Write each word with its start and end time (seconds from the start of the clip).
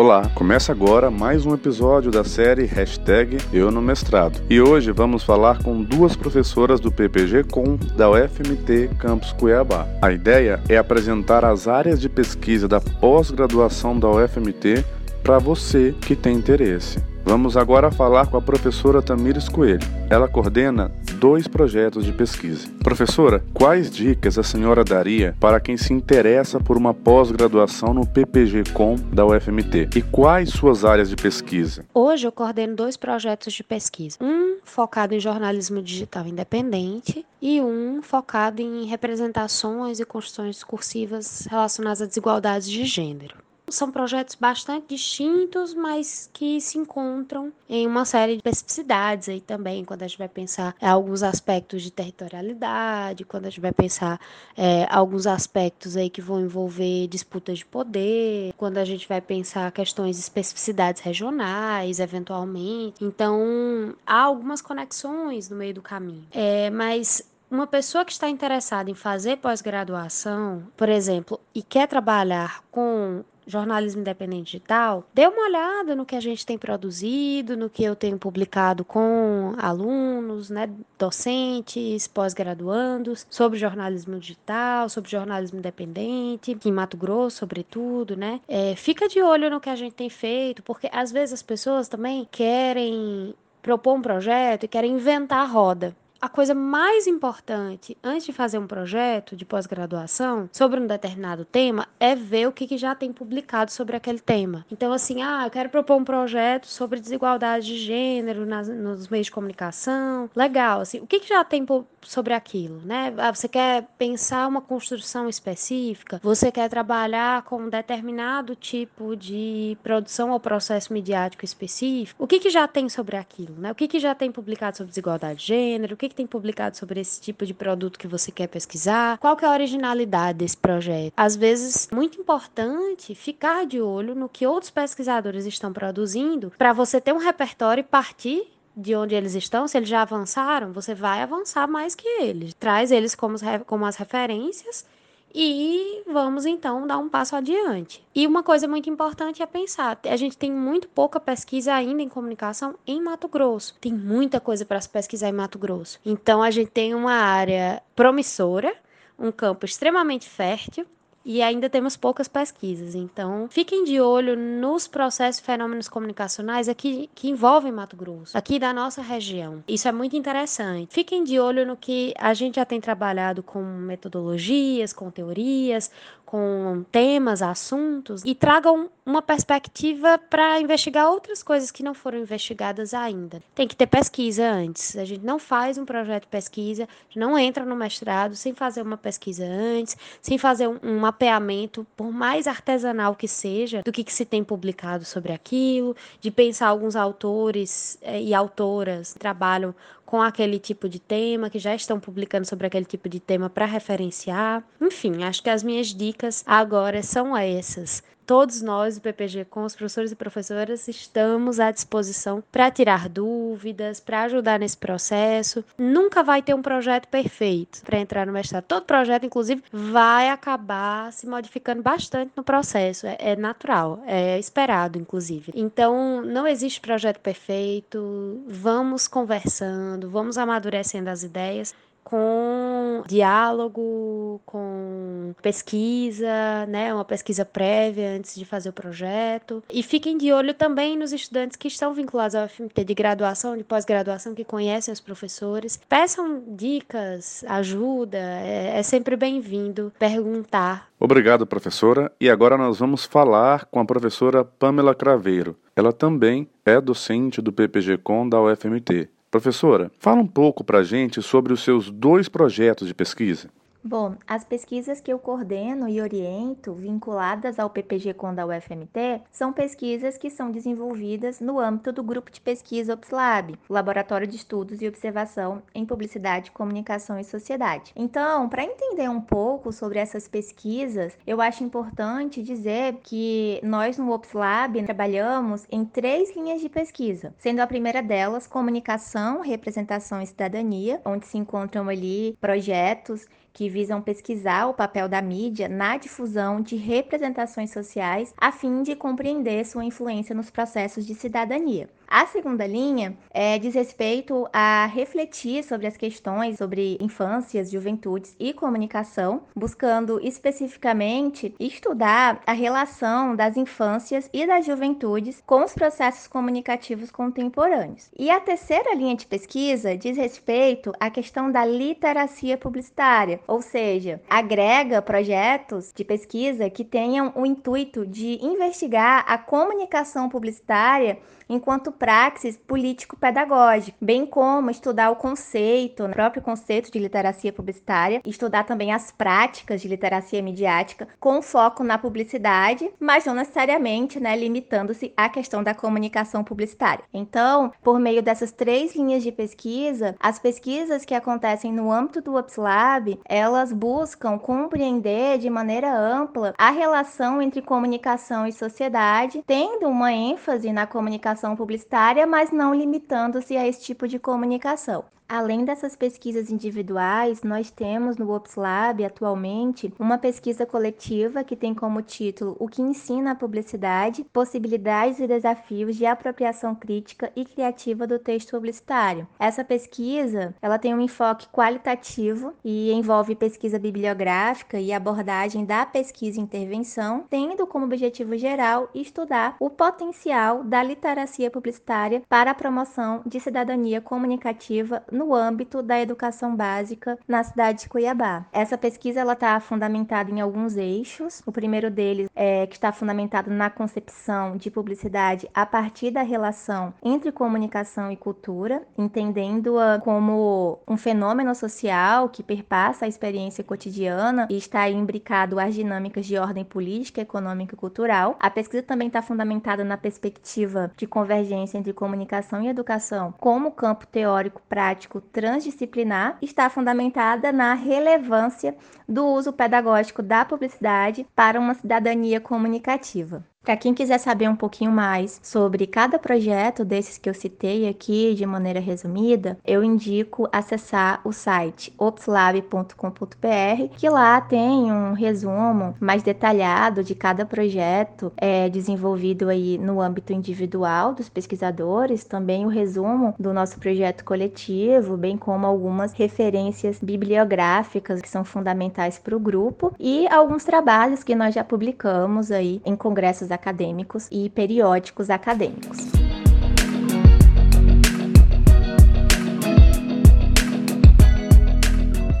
Olá, 0.00 0.30
começa 0.32 0.70
agora 0.70 1.10
mais 1.10 1.44
um 1.44 1.52
episódio 1.52 2.08
da 2.08 2.22
série 2.22 2.66
Hashtag 2.66 3.36
Eu 3.52 3.68
no 3.68 3.82
Mestrado. 3.82 4.40
E 4.48 4.60
hoje 4.60 4.92
vamos 4.92 5.24
falar 5.24 5.60
com 5.60 5.82
duas 5.82 6.14
professoras 6.14 6.78
do 6.78 6.92
PPG 6.92 7.42
Com 7.50 7.76
da 7.96 8.08
UFMT 8.08 8.90
Campus 8.96 9.32
Cuiabá. 9.32 9.88
A 10.00 10.12
ideia 10.12 10.62
é 10.68 10.76
apresentar 10.76 11.44
as 11.44 11.66
áreas 11.66 12.00
de 12.00 12.08
pesquisa 12.08 12.68
da 12.68 12.80
pós-graduação 12.80 13.98
da 13.98 14.08
UFMT 14.08 14.84
para 15.24 15.40
você 15.40 15.92
que 16.00 16.14
tem 16.14 16.36
interesse. 16.36 17.00
Vamos 17.28 17.58
agora 17.58 17.90
falar 17.90 18.26
com 18.28 18.38
a 18.38 18.40
professora 18.40 19.02
Tamires 19.02 19.50
Coelho. 19.50 19.86
Ela 20.08 20.26
coordena 20.26 20.90
dois 21.16 21.46
projetos 21.46 22.06
de 22.06 22.10
pesquisa. 22.10 22.66
Professora, 22.82 23.44
quais 23.52 23.90
dicas 23.90 24.38
a 24.38 24.42
senhora 24.42 24.82
daria 24.82 25.36
para 25.38 25.60
quem 25.60 25.76
se 25.76 25.92
interessa 25.92 26.58
por 26.58 26.78
uma 26.78 26.94
pós-graduação 26.94 27.92
no 27.92 28.06
PPG-Com 28.06 28.96
da 29.12 29.26
UFMT? 29.26 29.90
E 29.94 30.00
quais 30.00 30.48
suas 30.48 30.86
áreas 30.86 31.10
de 31.10 31.16
pesquisa? 31.16 31.84
Hoje 31.92 32.26
eu 32.26 32.32
coordeno 32.32 32.74
dois 32.74 32.96
projetos 32.96 33.52
de 33.52 33.62
pesquisa. 33.62 34.16
Um 34.22 34.56
focado 34.64 35.14
em 35.14 35.20
jornalismo 35.20 35.82
digital 35.82 36.26
independente 36.26 37.26
e 37.42 37.60
um 37.60 38.00
focado 38.00 38.62
em 38.62 38.86
representações 38.86 40.00
e 40.00 40.04
construções 40.06 40.54
discursivas 40.54 41.46
relacionadas 41.50 42.00
a 42.00 42.06
desigualdades 42.06 42.70
de 42.70 42.86
gênero. 42.86 43.47
São 43.70 43.90
projetos 43.90 44.34
bastante 44.34 44.88
distintos, 44.88 45.74
mas 45.74 46.28
que 46.32 46.60
se 46.60 46.78
encontram 46.78 47.52
em 47.68 47.86
uma 47.86 48.04
série 48.04 48.32
de 48.32 48.38
especificidades 48.38 49.28
aí 49.28 49.40
também, 49.40 49.84
quando 49.84 50.02
a 50.02 50.06
gente 50.06 50.18
vai 50.18 50.28
pensar 50.28 50.74
em 50.80 50.86
alguns 50.86 51.22
aspectos 51.22 51.82
de 51.82 51.90
territorialidade, 51.90 53.24
quando 53.24 53.46
a 53.46 53.50
gente 53.50 53.60
vai 53.60 53.72
pensar 53.72 54.20
é, 54.56 54.86
alguns 54.90 55.26
aspectos 55.26 55.96
aí 55.96 56.08
que 56.08 56.20
vão 56.20 56.40
envolver 56.40 57.06
disputas 57.08 57.58
de 57.58 57.66
poder, 57.66 58.52
quando 58.56 58.78
a 58.78 58.84
gente 58.84 59.08
vai 59.08 59.20
pensar 59.20 59.70
questões 59.72 60.16
de 60.16 60.22
especificidades 60.22 61.02
regionais, 61.02 62.00
eventualmente. 62.00 63.04
Então, 63.04 63.94
há 64.06 64.22
algumas 64.22 64.62
conexões 64.62 65.48
no 65.48 65.56
meio 65.56 65.74
do 65.74 65.82
caminho. 65.82 66.26
É, 66.32 66.70
mas 66.70 67.22
uma 67.50 67.66
pessoa 67.66 68.04
que 68.04 68.12
está 68.12 68.28
interessada 68.28 68.90
em 68.90 68.94
fazer 68.94 69.38
pós-graduação, 69.38 70.66
por 70.76 70.88
exemplo, 70.88 71.40
e 71.54 71.62
quer 71.62 71.88
trabalhar 71.88 72.62
com 72.70 73.24
jornalismo 73.48 74.02
independente 74.02 74.44
digital, 74.44 75.04
dê 75.12 75.26
uma 75.26 75.46
olhada 75.46 75.96
no 75.96 76.06
que 76.06 76.14
a 76.14 76.20
gente 76.20 76.44
tem 76.44 76.58
produzido, 76.58 77.56
no 77.56 77.70
que 77.70 77.82
eu 77.82 77.96
tenho 77.96 78.18
publicado 78.18 78.84
com 78.84 79.54
alunos, 79.58 80.50
né, 80.50 80.70
docentes, 80.98 82.06
pós-graduandos, 82.06 83.26
sobre 83.30 83.58
jornalismo 83.58 84.18
digital, 84.18 84.88
sobre 84.88 85.10
jornalismo 85.10 85.58
independente, 85.58 86.56
em 86.64 86.72
Mato 86.72 86.96
Grosso, 86.96 87.38
sobretudo, 87.38 88.16
né? 88.16 88.40
É, 88.46 88.76
fica 88.76 89.08
de 89.08 89.22
olho 89.22 89.50
no 89.50 89.60
que 89.60 89.70
a 89.70 89.76
gente 89.76 89.94
tem 89.94 90.10
feito, 90.10 90.62
porque 90.62 90.88
às 90.92 91.10
vezes 91.10 91.32
as 91.32 91.42
pessoas 91.42 91.88
também 91.88 92.28
querem 92.30 93.34
propor 93.62 93.94
um 93.94 94.02
projeto 94.02 94.64
e 94.64 94.68
querem 94.68 94.92
inventar 94.92 95.40
a 95.40 95.44
roda 95.44 95.96
a 96.20 96.28
coisa 96.28 96.54
mais 96.54 97.06
importante 97.06 97.96
antes 98.02 98.26
de 98.26 98.32
fazer 98.32 98.58
um 98.58 98.66
projeto 98.66 99.36
de 99.36 99.44
pós-graduação 99.44 100.48
sobre 100.52 100.80
um 100.80 100.86
determinado 100.86 101.44
tema 101.44 101.86
é 102.00 102.14
ver 102.14 102.48
o 102.48 102.52
que, 102.52 102.66
que, 102.66 102.76
já 102.76 102.94
tem 102.94 103.12
publicado 103.12 103.70
sobre 103.70 103.96
aquele 103.96 104.18
tema. 104.18 104.64
Então, 104.70 104.92
assim, 104.92 105.22
ah, 105.22 105.44
eu 105.46 105.50
quero 105.50 105.68
propor 105.68 105.96
um 105.96 106.04
projeto 106.04 106.66
sobre 106.66 107.00
desigualdade 107.00 107.66
de 107.66 107.78
gênero 107.78 108.44
nas, 108.44 108.68
nos 108.68 109.08
meios 109.08 109.26
de 109.26 109.32
comunicação. 109.32 110.28
Legal, 110.34 110.80
assim, 110.80 111.00
o 111.00 111.06
que, 111.06 111.20
que 111.20 111.28
já 111.28 111.44
tem 111.44 111.64
sobre 112.02 112.32
aquilo, 112.32 112.80
né? 112.84 113.12
Ah, 113.16 113.32
você 113.32 113.48
quer 113.48 113.86
pensar 113.96 114.46
uma 114.46 114.60
construção 114.60 115.28
específica? 115.28 116.20
Você 116.22 116.50
quer 116.50 116.68
trabalhar 116.68 117.42
com 117.42 117.62
um 117.62 117.68
determinado 117.68 118.54
tipo 118.54 119.16
de 119.16 119.76
produção 119.82 120.30
ou 120.30 120.40
processo 120.40 120.92
midiático 120.92 121.44
específico? 121.44 122.22
O 122.22 122.26
que, 122.26 122.40
que 122.40 122.50
já 122.50 122.66
tem 122.66 122.88
sobre 122.88 123.16
aquilo, 123.16 123.54
né? 123.58 123.70
O 123.70 123.74
que, 123.74 123.86
que 123.86 123.98
já 123.98 124.14
tem 124.14 124.30
publicado 124.30 124.76
sobre 124.76 124.90
desigualdade 124.90 125.40
de 125.40 125.46
gênero? 125.46 125.94
O 125.94 125.96
que 125.96 126.07
que, 126.08 126.14
tem 126.14 126.26
publicado 126.26 126.76
sobre 126.76 127.00
esse 127.00 127.20
tipo 127.20 127.44
de 127.46 127.54
produto 127.54 127.98
que 127.98 128.06
você 128.06 128.30
quer 128.30 128.46
pesquisar? 128.46 129.18
Qual 129.18 129.36
que 129.36 129.44
é 129.44 129.48
a 129.48 129.52
originalidade 129.52 130.38
desse 130.38 130.56
projeto? 130.56 131.12
Às 131.16 131.36
vezes, 131.36 131.88
muito 131.92 132.20
importante 132.20 133.14
ficar 133.14 133.66
de 133.66 133.80
olho 133.80 134.14
no 134.14 134.28
que 134.28 134.46
outros 134.46 134.70
pesquisadores 134.70 135.46
estão 135.46 135.72
produzindo 135.72 136.52
para 136.56 136.72
você 136.72 137.00
ter 137.00 137.12
um 137.12 137.18
repertório 137.18 137.80
e 137.80 137.84
partir 137.84 138.50
de 138.76 138.94
onde 138.94 139.14
eles 139.14 139.34
estão, 139.34 139.66
se 139.66 139.76
eles 139.76 139.88
já 139.88 140.02
avançaram, 140.02 140.72
você 140.72 140.94
vai 140.94 141.20
avançar 141.20 141.66
mais 141.66 141.96
que 141.96 142.06
eles. 142.06 142.54
Traz 142.54 142.92
eles 142.92 143.14
como, 143.14 143.36
como 143.66 143.84
as 143.84 143.96
referências 143.96 144.86
e 145.34 146.02
vamos 146.06 146.46
então 146.46 146.86
dar 146.86 146.98
um 146.98 147.08
passo 147.08 147.36
adiante. 147.36 148.04
E 148.14 148.26
uma 148.26 148.42
coisa 148.42 148.66
muito 148.66 148.88
importante 148.88 149.42
é 149.42 149.46
pensar: 149.46 149.98
a 150.04 150.16
gente 150.16 150.36
tem 150.36 150.52
muito 150.52 150.88
pouca 150.88 151.20
pesquisa 151.20 151.74
ainda 151.74 152.02
em 152.02 152.08
comunicação 152.08 152.74
em 152.86 153.00
Mato 153.00 153.28
Grosso. 153.28 153.76
Tem 153.80 153.92
muita 153.92 154.40
coisa 154.40 154.64
para 154.64 154.80
se 154.80 154.88
pesquisar 154.88 155.28
em 155.28 155.32
Mato 155.32 155.58
Grosso. 155.58 156.00
Então 156.04 156.42
a 156.42 156.50
gente 156.50 156.70
tem 156.70 156.94
uma 156.94 157.14
área 157.14 157.82
promissora, 157.94 158.74
um 159.18 159.30
campo 159.30 159.64
extremamente 159.64 160.28
fértil 160.28 160.86
e 161.24 161.42
ainda 161.42 161.68
temos 161.68 161.96
poucas 161.96 162.28
pesquisas. 162.28 162.94
Então, 162.94 163.48
fiquem 163.50 163.84
de 163.84 164.00
olho 164.00 164.36
nos 164.36 164.88
processos 164.88 165.40
e 165.40 165.44
fenômenos 165.44 165.88
comunicacionais 165.88 166.68
aqui 166.68 167.10
que 167.14 167.28
envolvem 167.28 167.72
Mato 167.72 167.96
Grosso, 167.96 168.36
aqui 168.36 168.58
da 168.58 168.72
nossa 168.72 169.02
região. 169.02 169.62
Isso 169.68 169.88
é 169.88 169.92
muito 169.92 170.16
interessante. 170.16 170.92
Fiquem 170.92 171.24
de 171.24 171.38
olho 171.38 171.66
no 171.66 171.76
que 171.76 172.14
a 172.18 172.32
gente 172.34 172.56
já 172.56 172.64
tem 172.64 172.80
trabalhado 172.80 173.42
com 173.42 173.62
metodologias, 173.62 174.92
com 174.92 175.10
teorias, 175.10 175.90
com 176.28 176.84
temas, 176.92 177.40
assuntos 177.40 178.22
e 178.22 178.34
tragam 178.34 178.90
uma 179.06 179.22
perspectiva 179.22 180.18
para 180.18 180.60
investigar 180.60 181.08
outras 181.10 181.42
coisas 181.42 181.70
que 181.70 181.82
não 181.82 181.94
foram 181.94 182.18
investigadas 182.18 182.92
ainda. 182.92 183.42
Tem 183.54 183.66
que 183.66 183.74
ter 183.74 183.86
pesquisa 183.86 184.46
antes. 184.46 184.94
A 184.98 185.06
gente 185.06 185.24
não 185.24 185.38
faz 185.38 185.78
um 185.78 185.86
projeto 185.86 186.24
de 186.24 186.28
pesquisa, 186.28 186.86
não 187.16 187.38
entra 187.38 187.64
no 187.64 187.74
mestrado 187.74 188.36
sem 188.36 188.52
fazer 188.52 188.82
uma 188.82 188.98
pesquisa 188.98 189.42
antes, 189.46 189.96
sem 190.20 190.36
fazer 190.36 190.68
um, 190.68 190.78
um 190.82 190.98
mapeamento, 190.98 191.86
por 191.96 192.12
mais 192.12 192.46
artesanal 192.46 193.14
que 193.14 193.26
seja, 193.26 193.82
do 193.82 193.90
que, 193.90 194.04
que 194.04 194.12
se 194.12 194.26
tem 194.26 194.44
publicado 194.44 195.06
sobre 195.06 195.32
aquilo, 195.32 195.96
de 196.20 196.30
pensar 196.30 196.68
alguns 196.68 196.94
autores 196.94 197.96
eh, 198.02 198.20
e 198.20 198.34
autoras 198.34 199.14
que 199.14 199.18
trabalham 199.18 199.74
com 200.08 200.22
aquele 200.22 200.58
tipo 200.58 200.88
de 200.88 200.98
tema, 200.98 201.50
que 201.50 201.58
já 201.58 201.74
estão 201.74 202.00
publicando 202.00 202.46
sobre 202.46 202.66
aquele 202.66 202.86
tipo 202.86 203.10
de 203.10 203.20
tema 203.20 203.50
para 203.50 203.66
referenciar. 203.66 204.64
Enfim, 204.80 205.22
acho 205.22 205.42
que 205.42 205.50
as 205.50 205.62
minhas 205.62 205.88
dicas 205.88 206.42
agora 206.46 207.02
são 207.02 207.36
essas 207.36 208.02
todos 208.28 208.60
nós 208.60 208.96
do 208.96 209.00
PPG, 209.00 209.46
com 209.46 209.64
os 209.64 209.74
professores 209.74 210.12
e 210.12 210.14
professoras, 210.14 210.86
estamos 210.86 211.58
à 211.58 211.70
disposição 211.70 212.44
para 212.52 212.70
tirar 212.70 213.08
dúvidas, 213.08 214.00
para 214.00 214.24
ajudar 214.24 214.58
nesse 214.58 214.76
processo. 214.76 215.64
Nunca 215.78 216.22
vai 216.22 216.42
ter 216.42 216.52
um 216.52 216.60
projeto 216.60 217.08
perfeito 217.08 217.80
para 217.80 217.98
entrar 217.98 218.26
no 218.26 218.32
mestrado. 218.34 218.64
Todo 218.64 218.84
projeto, 218.84 219.24
inclusive, 219.24 219.64
vai 219.72 220.28
acabar 220.28 221.10
se 221.10 221.26
modificando 221.26 221.82
bastante 221.82 222.32
no 222.36 222.44
processo. 222.44 223.06
É, 223.06 223.16
é 223.18 223.34
natural, 223.34 224.02
é 224.06 224.38
esperado, 224.38 224.98
inclusive. 224.98 225.50
Então, 225.54 226.20
não 226.20 226.46
existe 226.46 226.82
projeto 226.82 227.20
perfeito. 227.20 228.42
Vamos 228.46 229.08
conversando, 229.08 230.10
vamos 230.10 230.36
amadurecendo 230.36 231.08
as 231.08 231.22
ideias 231.22 231.74
com 232.08 233.02
diálogo, 233.06 234.40
com 234.46 235.34
pesquisa, 235.42 236.64
né, 236.66 236.92
uma 236.94 237.04
pesquisa 237.04 237.44
prévia 237.44 238.16
antes 238.16 238.34
de 238.34 238.46
fazer 238.46 238.70
o 238.70 238.72
projeto. 238.72 239.62
E 239.70 239.82
fiquem 239.82 240.16
de 240.16 240.32
olho 240.32 240.54
também 240.54 240.96
nos 240.96 241.12
estudantes 241.12 241.54
que 241.54 241.68
estão 241.68 241.92
vinculados 241.92 242.34
ao 242.34 242.48
FMT 242.48 242.82
de 242.82 242.94
graduação, 242.94 243.58
de 243.58 243.62
pós-graduação, 243.62 244.34
que 244.34 244.42
conhecem 244.42 244.90
os 244.90 245.00
professores. 245.00 245.78
Peçam 245.86 246.42
dicas, 246.48 247.44
ajuda, 247.46 248.16
é, 248.16 248.78
é 248.78 248.82
sempre 248.82 249.14
bem-vindo 249.14 249.92
perguntar. 249.98 250.88
Obrigado, 250.98 251.46
professora. 251.46 252.10
E 252.18 252.30
agora 252.30 252.56
nós 252.56 252.78
vamos 252.78 253.04
falar 253.04 253.66
com 253.66 253.80
a 253.80 253.84
professora 253.84 254.44
Pamela 254.44 254.94
Craveiro. 254.94 255.56
Ela 255.76 255.92
também 255.92 256.48
é 256.64 256.80
docente 256.80 257.42
do 257.42 257.52
PPG-Com 257.52 258.28
da 258.28 258.40
UFMT. 258.40 259.10
Professora, 259.30 259.90
fala 259.98 260.22
um 260.22 260.26
pouco 260.26 260.64
para 260.64 260.78
a 260.78 260.84
gente 260.84 261.20
sobre 261.20 261.52
os 261.52 261.62
seus 261.62 261.90
dois 261.90 262.28
projetos 262.28 262.88
de 262.88 262.94
pesquisa. 262.94 263.50
Bom, 263.82 264.16
as 264.26 264.44
pesquisas 264.44 265.00
que 265.00 265.12
eu 265.12 265.20
coordeno 265.20 265.88
e 265.88 266.00
oriento, 266.00 266.74
vinculadas 266.74 267.60
ao 267.60 267.70
PPG 267.70 268.12
Com 268.12 268.34
da 268.34 268.44
UFMT, 268.44 269.22
são 269.30 269.52
pesquisas 269.52 270.18
que 270.18 270.30
são 270.30 270.50
desenvolvidas 270.50 271.40
no 271.40 271.60
âmbito 271.60 271.92
do 271.92 272.02
grupo 272.02 272.30
de 272.30 272.40
pesquisa 272.40 272.94
OPSLAB, 272.94 273.56
Laboratório 273.70 274.26
de 274.26 274.34
Estudos 274.34 274.82
e 274.82 274.88
Observação 274.88 275.62
em 275.72 275.86
Publicidade, 275.86 276.50
Comunicação 276.50 277.20
e 277.20 277.24
Sociedade. 277.24 277.92
Então, 277.94 278.48
para 278.48 278.64
entender 278.64 279.08
um 279.08 279.20
pouco 279.20 279.72
sobre 279.72 280.00
essas 280.00 280.26
pesquisas, 280.26 281.16
eu 281.24 281.40
acho 281.40 281.62
importante 281.62 282.42
dizer 282.42 282.98
que 283.04 283.60
nós 283.62 283.96
no 283.96 284.12
OPSLAB 284.12 284.82
trabalhamos 284.84 285.66
em 285.70 285.84
três 285.84 286.34
linhas 286.34 286.60
de 286.60 286.68
pesquisa, 286.68 287.32
sendo 287.38 287.60
a 287.60 287.66
primeira 287.66 288.02
delas 288.02 288.46
comunicação, 288.46 289.40
representação 289.40 290.20
e 290.20 290.26
cidadania, 290.26 291.00
onde 291.04 291.26
se 291.26 291.38
encontram 291.38 291.88
ali 291.88 292.36
projetos 292.40 293.26
que 293.58 293.68
visam 293.68 294.00
pesquisar 294.00 294.68
o 294.68 294.72
papel 294.72 295.08
da 295.08 295.20
mídia 295.20 295.68
na 295.68 295.96
difusão 295.96 296.60
de 296.60 296.76
representações 296.76 297.72
sociais 297.72 298.32
a 298.38 298.52
fim 298.52 298.84
de 298.84 298.94
compreender 298.94 299.66
sua 299.66 299.84
influência 299.84 300.32
nos 300.32 300.48
processos 300.48 301.04
de 301.04 301.12
cidadania. 301.12 301.90
A 302.10 302.24
segunda 302.24 302.66
linha 302.66 303.14
é, 303.30 303.58
diz 303.58 303.74
respeito 303.74 304.48
a 304.50 304.86
refletir 304.86 305.62
sobre 305.62 305.86
as 305.86 305.94
questões 305.94 306.56
sobre 306.56 306.96
infâncias, 307.02 307.70
juventudes 307.70 308.34
e 308.40 308.54
comunicação, 308.54 309.42
buscando 309.54 310.18
especificamente 310.26 311.54
estudar 311.60 312.40
a 312.46 312.52
relação 312.52 313.36
das 313.36 313.58
infâncias 313.58 314.30
e 314.32 314.46
das 314.46 314.64
juventudes 314.64 315.42
com 315.44 315.62
os 315.62 315.74
processos 315.74 316.26
comunicativos 316.26 317.10
contemporâneos. 317.10 318.10
E 318.18 318.30
a 318.30 318.40
terceira 318.40 318.94
linha 318.94 319.14
de 319.14 319.26
pesquisa 319.26 319.94
diz 319.94 320.16
respeito 320.16 320.94
à 320.98 321.10
questão 321.10 321.52
da 321.52 321.62
literacia 321.66 322.56
publicitária, 322.56 323.38
ou 323.46 323.60
seja, 323.60 324.22
agrega 324.30 325.02
projetos 325.02 325.92
de 325.94 326.04
pesquisa 326.04 326.70
que 326.70 326.84
tenham 326.84 327.34
o 327.36 327.44
intuito 327.44 328.06
de 328.06 328.42
investigar 328.42 329.26
a 329.28 329.36
comunicação 329.36 330.30
publicitária 330.30 331.18
enquanto 331.50 331.97
praxis 331.98 332.56
político-pedagógico, 332.56 333.98
bem 334.00 334.24
como 334.24 334.70
estudar 334.70 335.10
o 335.10 335.16
conceito, 335.16 336.04
o 336.04 336.08
próprio 336.08 336.42
conceito 336.42 336.90
de 336.90 336.98
literacia 336.98 337.52
publicitária, 337.52 338.20
estudar 338.24 338.64
também 338.64 338.92
as 338.92 339.10
práticas 339.10 339.80
de 339.80 339.88
literacia 339.88 340.42
midiática 340.42 341.08
com 341.18 341.42
foco 341.42 341.82
na 341.82 341.98
publicidade, 341.98 342.90
mas 343.00 343.24
não 343.24 343.34
necessariamente, 343.34 344.20
né, 344.20 344.36
limitando-se 344.36 345.12
à 345.16 345.28
questão 345.28 345.62
da 345.62 345.74
comunicação 345.74 346.44
publicitária. 346.44 347.04
Então, 347.12 347.72
por 347.82 347.98
meio 347.98 348.22
dessas 348.22 348.52
três 348.52 348.94
linhas 348.94 349.22
de 349.22 349.32
pesquisa, 349.32 350.14
as 350.20 350.38
pesquisas 350.38 351.04
que 351.04 351.14
acontecem 351.14 351.72
no 351.72 351.90
âmbito 351.90 352.20
do 352.20 352.38
UpsLab, 352.38 353.18
elas 353.24 353.72
buscam 353.72 354.38
compreender 354.38 355.38
de 355.38 355.50
maneira 355.50 355.92
ampla 355.92 356.54
a 356.56 356.70
relação 356.70 357.42
entre 357.42 357.62
comunicação 357.62 358.46
e 358.46 358.52
sociedade, 358.52 359.42
tendo 359.46 359.88
uma 359.88 360.12
ênfase 360.12 360.72
na 360.72 360.86
comunicação 360.86 361.56
publicitária, 361.56 361.87
mas 362.26 362.50
não 362.50 362.74
limitando-se 362.74 363.56
a 363.56 363.66
esse 363.66 363.82
tipo 363.82 364.06
de 364.06 364.18
comunicação. 364.18 365.04
Além 365.28 365.62
dessas 365.62 365.94
pesquisas 365.94 366.50
individuais, 366.50 367.42
nós 367.42 367.70
temos 367.70 368.16
no 368.16 368.32
OpsLab 368.34 369.04
atualmente 369.04 369.92
uma 369.98 370.16
pesquisa 370.16 370.64
coletiva 370.64 371.44
que 371.44 371.54
tem 371.54 371.74
como 371.74 372.00
título 372.00 372.56
O 372.58 372.66
que 372.66 372.80
ensina 372.80 373.32
a 373.32 373.34
publicidade: 373.34 374.24
possibilidades 374.32 375.20
e 375.20 375.26
desafios 375.26 375.96
de 375.96 376.06
apropriação 376.06 376.74
crítica 376.74 377.30
e 377.36 377.44
criativa 377.44 378.06
do 378.06 378.18
texto 378.18 378.52
publicitário. 378.52 379.28
Essa 379.38 379.62
pesquisa, 379.62 380.54
ela 380.62 380.78
tem 380.78 380.94
um 380.94 381.00
enfoque 381.00 381.46
qualitativo 381.48 382.54
e 382.64 382.90
envolve 382.90 383.34
pesquisa 383.34 383.78
bibliográfica 383.78 384.80
e 384.80 384.94
abordagem 384.94 385.66
da 385.66 385.84
pesquisa 385.84 386.40
e 386.40 386.42
intervenção, 386.42 387.26
tendo 387.28 387.66
como 387.66 387.84
objetivo 387.84 388.34
geral 388.38 388.88
estudar 388.94 389.56
o 389.60 389.68
potencial 389.68 390.64
da 390.64 390.82
literacia 390.82 391.50
publicitária 391.50 392.22
para 392.30 392.52
a 392.52 392.54
promoção 392.54 393.20
de 393.26 393.38
cidadania 393.38 394.00
comunicativa 394.00 395.02
no 395.18 395.34
âmbito 395.34 395.82
da 395.82 396.00
educação 396.00 396.54
básica 396.54 397.18
na 397.26 397.42
cidade 397.42 397.80
de 397.80 397.88
Cuiabá. 397.88 398.46
Essa 398.52 398.78
pesquisa 398.78 399.20
ela 399.20 399.32
está 399.32 399.58
fundamentada 399.58 400.30
em 400.30 400.40
alguns 400.40 400.76
eixos. 400.76 401.42
O 401.44 401.50
primeiro 401.50 401.90
deles 401.90 402.30
é 402.36 402.66
que 402.66 402.76
está 402.76 402.92
fundamentado 402.92 403.50
na 403.50 403.68
concepção 403.68 404.56
de 404.56 404.70
publicidade 404.70 405.48
a 405.52 405.66
partir 405.66 406.12
da 406.12 406.22
relação 406.22 406.94
entre 407.02 407.32
comunicação 407.32 408.12
e 408.12 408.16
cultura, 408.16 408.82
entendendo-a 408.96 410.00
como 410.00 410.78
um 410.86 410.96
fenômeno 410.96 411.54
social 411.54 412.28
que 412.28 412.42
perpassa 412.42 413.04
a 413.04 413.08
experiência 413.08 413.64
cotidiana 413.64 414.46
e 414.48 414.56
está 414.56 414.88
imbricado 414.88 415.58
às 415.58 415.74
dinâmicas 415.74 416.26
de 416.26 416.38
ordem 416.38 416.64
política, 416.64 417.20
econômica 417.20 417.74
e 417.74 417.78
cultural. 417.78 418.36
A 418.38 418.50
pesquisa 418.50 418.82
também 418.82 419.08
está 419.08 419.20
fundamentada 419.20 419.82
na 419.82 419.96
perspectiva 419.96 420.92
de 420.96 421.06
convergência 421.06 421.76
entre 421.76 421.92
comunicação 421.92 422.62
e 422.62 422.68
educação 422.68 423.34
como 423.38 423.72
campo 423.72 424.06
teórico 424.06 424.62
prático 424.68 425.07
transdisciplinar 425.32 426.36
está 426.42 426.68
fundamentada 426.68 427.50
na 427.52 427.74
relevância 427.74 428.76
do 429.08 429.26
uso 429.26 429.52
pedagógico 429.52 430.22
da 430.22 430.44
publicidade 430.44 431.26
para 431.34 431.58
uma 431.58 431.74
cidadania 431.74 432.40
comunicativa. 432.40 433.42
Para 433.68 433.76
quem 433.76 433.92
quiser 433.92 434.16
saber 434.16 434.48
um 434.48 434.56
pouquinho 434.56 434.90
mais 434.90 435.38
sobre 435.42 435.86
cada 435.86 436.18
projeto 436.18 436.86
desses 436.86 437.18
que 437.18 437.28
eu 437.28 437.34
citei 437.34 437.86
aqui 437.86 438.34
de 438.34 438.46
maneira 438.46 438.80
resumida, 438.80 439.58
eu 439.62 439.84
indico 439.84 440.48
acessar 440.50 441.20
o 441.22 441.34
site 441.34 441.92
opslab.com.br, 441.98 443.94
que 443.94 444.08
lá 444.08 444.40
tem 444.40 444.90
um 444.90 445.12
resumo 445.12 445.94
mais 446.00 446.22
detalhado 446.22 447.04
de 447.04 447.14
cada 447.14 447.44
projeto 447.44 448.32
é, 448.38 448.70
desenvolvido 448.70 449.50
aí 449.50 449.76
no 449.76 450.00
âmbito 450.00 450.32
individual 450.32 451.12
dos 451.12 451.28
pesquisadores, 451.28 452.24
também 452.24 452.64
o 452.64 452.70
resumo 452.70 453.34
do 453.38 453.52
nosso 453.52 453.78
projeto 453.78 454.24
coletivo, 454.24 455.14
bem 455.14 455.36
como 455.36 455.66
algumas 455.66 456.14
referências 456.14 457.00
bibliográficas 457.02 458.22
que 458.22 458.30
são 458.30 458.44
fundamentais 458.44 459.18
para 459.18 459.36
o 459.36 459.38
grupo 459.38 459.92
e 460.00 460.26
alguns 460.28 460.64
trabalhos 460.64 461.22
que 461.22 461.34
nós 461.34 461.54
já 461.54 461.62
publicamos 461.62 462.50
aí 462.50 462.80
em 462.82 462.96
congressos 462.96 463.57
acadêmicos 463.58 464.28
e 464.30 464.48
periódicos 464.48 465.28
acadêmicos. 465.30 465.98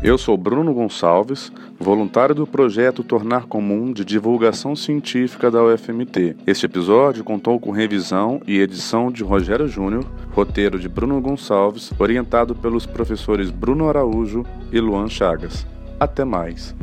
Eu 0.00 0.16
sou 0.16 0.36
Bruno 0.36 0.72
Gonçalves, 0.72 1.52
voluntário 1.78 2.32
do 2.32 2.46
projeto 2.46 3.02
Tornar 3.02 3.46
Comum 3.46 3.92
de 3.92 4.04
Divulgação 4.04 4.76
Científica 4.76 5.50
da 5.50 5.62
UFMT. 5.62 6.36
Este 6.46 6.66
episódio 6.66 7.24
contou 7.24 7.58
com 7.58 7.72
revisão 7.72 8.40
e 8.46 8.60
edição 8.60 9.10
de 9.10 9.24
Rogério 9.24 9.66
Júnior, 9.66 10.06
roteiro 10.30 10.78
de 10.78 10.88
Bruno 10.88 11.20
Gonçalves, 11.20 11.92
orientado 11.98 12.54
pelos 12.54 12.86
professores 12.86 13.50
Bruno 13.50 13.88
Araújo 13.88 14.46
e 14.72 14.78
Luan 14.78 15.08
Chagas. 15.08 15.66
Até 15.98 16.24
mais! 16.24 16.74